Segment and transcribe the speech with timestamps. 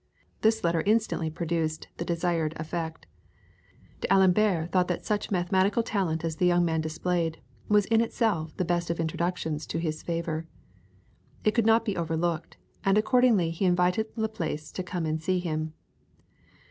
[0.41, 3.05] This letter instantly produced the desired effect.
[3.99, 7.39] D'Alembert thought that such mathematical talent as the young man displayed
[7.69, 10.47] was in itself the best of introductions to his favour.
[11.43, 15.71] It could not be overlooked, and accordingly he invited Laplace to come and see him.